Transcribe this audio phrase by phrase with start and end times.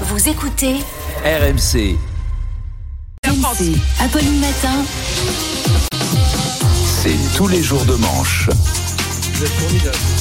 [0.00, 0.74] Vous écoutez
[1.24, 1.96] RMC,
[3.26, 4.84] RMC, Apolline Matin.
[7.02, 8.48] c'est tous les jours de manche.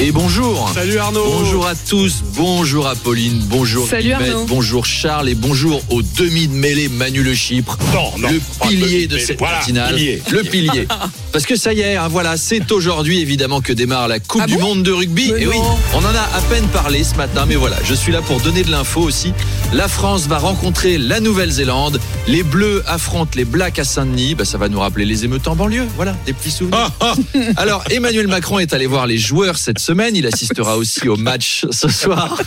[0.00, 0.70] Et bonjour.
[0.74, 1.24] Salut Arnaud.
[1.24, 4.46] Bonjour à tous, bonjour à Pauline, bonjour Salut Guillemette, Arnaud.
[4.46, 9.06] bonjour Charles et bonjour au demi de mêlée Manu Le Chypre, Non, non, le pilier
[9.06, 10.22] de cette Voilà, matinale, pilier.
[10.30, 10.88] le pilier.
[11.32, 14.46] Parce que ça y est, hein, voilà, c'est aujourd'hui évidemment que démarre la Coupe Ah
[14.46, 15.32] du bon Monde de rugby.
[15.32, 15.78] Mais et oui, non.
[15.94, 18.62] on en a à peine parlé ce matin, mais voilà, je suis là pour donner
[18.62, 19.32] de l'info aussi.
[19.72, 22.00] La France va rencontrer la Nouvelle-Zélande.
[22.28, 24.34] Les Bleus affrontent les Blacks à Saint-Denis.
[24.34, 25.86] Bah, ça va nous rappeler les émeutes en banlieue.
[25.96, 26.90] Voilà, des petits souvenirs.
[27.56, 30.14] Alors, Emmanuel Macron est allé voir les joueurs cette semaine.
[30.14, 32.38] Il assistera aussi au match ce soir.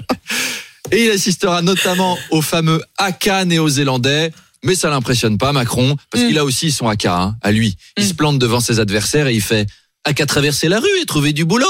[0.92, 4.30] Et il assistera notamment au fameux AK néo-zélandais.
[4.66, 6.28] Mais ça l'impressionne pas, Macron, parce Mm.
[6.28, 7.76] qu'il a aussi son AK, hein, à lui.
[7.96, 9.66] Il se plante devant ses adversaires et il fait
[10.04, 11.66] à qu'à traverser la rue et trouver du boulot,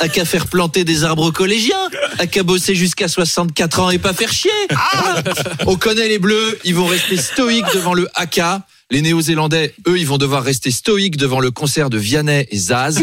[0.00, 4.12] à qu'à faire planter des arbres collégiens, à qu'à bosser jusqu'à 64 ans et pas
[4.12, 4.50] faire chier.
[4.70, 5.22] Voilà.
[5.66, 8.40] On connaît les bleus, ils vont rester stoïques devant le AK.
[8.92, 13.00] Les Néo-Zélandais, eux, ils vont devoir rester stoïques devant le concert de Vianney et Zaz.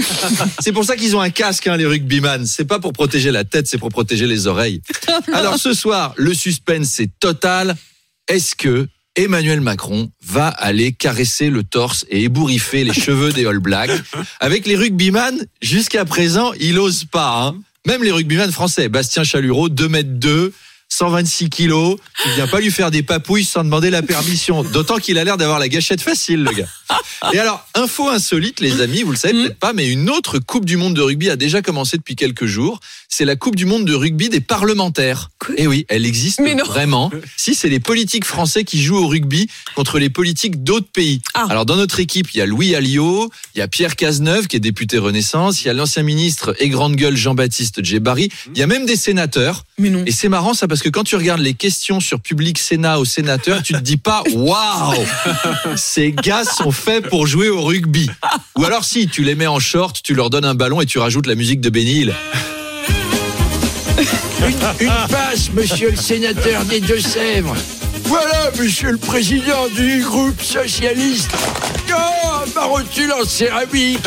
[0.61, 2.45] C'est pour ça qu'ils ont un casque, hein, les rugbyman.
[2.45, 4.81] C'est pas pour protéger la tête, c'est pour protéger les oreilles.
[5.33, 7.75] Alors ce soir, le suspense est total.
[8.27, 8.87] Est-ce que
[9.23, 13.91] Emmanuel Macron va aller caresser le torse et ébouriffer les cheveux des All Blacks
[14.39, 17.41] Avec les rugbyman, jusqu'à présent, il ose pas.
[17.47, 17.55] hein.
[17.85, 20.53] Même les rugbyman français, Bastien Chalureau, 2 mètres 2,
[20.91, 24.63] 126 kilos, il vient pas lui faire des papouilles sans demander la permission.
[24.63, 26.67] D'autant qu'il a l'air d'avoir la gâchette facile, le gars.
[27.31, 30.65] Et alors, info insolite, les amis, vous le savez peut-être pas, mais une autre Coupe
[30.65, 32.79] du Monde de rugby a déjà commencé depuis quelques jours.
[33.11, 35.31] C'est la Coupe du Monde de rugby des parlementaires.
[35.57, 37.09] Et oui, elle existe Mais vraiment.
[37.35, 41.19] Si, c'est les politiques français qui jouent au rugby contre les politiques d'autres pays.
[41.33, 41.47] Ah.
[41.49, 44.57] Alors, dans notre équipe, il y a Louis Alliot, il y a Pierre Cazeneuve, qui
[44.57, 48.61] est député Renaissance, il y a l'ancien ministre et grande gueule Jean-Baptiste Djebari, il y
[48.61, 49.65] a même des sénateurs.
[49.80, 50.03] Mais non.
[50.05, 53.05] Et c'est marrant ça parce que quand tu regardes les questions sur Public Sénat aux
[53.05, 54.93] sénateurs, tu te dis pas waouh,
[55.75, 58.07] ces gars sont faits pour jouer au rugby.
[58.55, 60.99] Ou alors si tu les mets en short, tu leur donnes un ballon et tu
[60.99, 62.14] rajoutes la musique de Hill.
[63.99, 67.55] Une, une passe, monsieur le sénateur des Deux-Sèvres.
[68.05, 71.30] Voilà, monsieur le président du groupe socialiste.
[71.92, 73.99] Oh, ma rotule en céramique,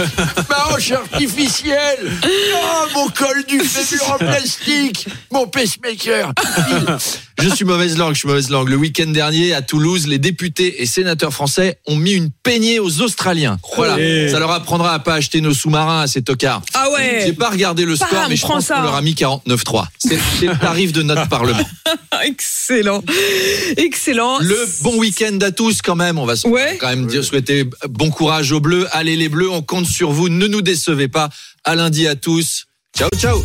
[0.49, 6.33] ma hanche artificielle, oh, mon col du fémur en plastique, mon pacemaker.
[7.43, 8.69] Je suis mauvaise langue, je suis mauvaise langue.
[8.69, 13.01] Le week-end dernier, à Toulouse, les députés et sénateurs français ont mis une peignée aux
[13.01, 13.59] Australiens.
[13.77, 16.63] Voilà, Et- ça leur apprendra à pas acheter nos sous-marins à ces tocards.
[16.75, 17.23] Ah ouais.
[17.27, 19.89] J'ai pas regardé le score, Bam, mais je pense qu'on leur a mis 49-3.
[19.99, 21.67] C'est le tarif de notre Parlement.
[22.25, 23.03] Excellent.
[23.77, 24.39] Excellent.
[24.39, 26.19] Le bon week-end à tous quand même.
[26.19, 26.79] On va se- Ouais.
[26.81, 28.87] quand même dire souhaiter bon courage aux Bleus.
[28.93, 30.29] Allez les Bleus, on compte sur vous.
[30.29, 31.29] Ne nous décevez pas.
[31.65, 32.67] À lundi à tous.
[32.97, 33.43] Ciao ciao.